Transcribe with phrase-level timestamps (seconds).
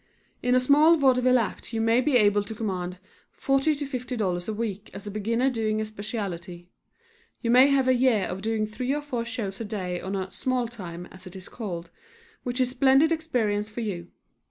[0.41, 2.97] In a small vaudeville act you may be able to command
[3.37, 6.71] $40 to $50 a week as a beginner doing a specialty.
[7.43, 10.67] You may have a year of doing three or four shows a day on "small
[10.67, 11.91] time," as it is called,
[12.41, 14.07] which is splendid experience for you.